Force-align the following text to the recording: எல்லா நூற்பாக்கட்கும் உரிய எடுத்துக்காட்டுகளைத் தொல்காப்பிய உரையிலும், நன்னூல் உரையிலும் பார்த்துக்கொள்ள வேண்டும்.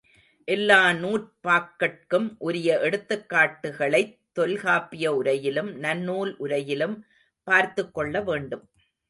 எல்லா 0.47 0.91
நூற்பாக்கட்கும் 0.91 2.35
உரிய 2.37 2.79
எடுத்துக்காட்டுகளைத் 2.81 4.17
தொல்காப்பிய 4.33 5.15
உரையிலும், 5.15 5.81
நன்னூல் 5.83 6.35
உரையிலும் 6.37 7.05
பார்த்துக்கொள்ள 7.43 8.21
வேண்டும். 8.21 8.69